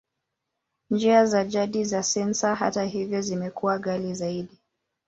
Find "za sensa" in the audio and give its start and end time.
1.85-2.55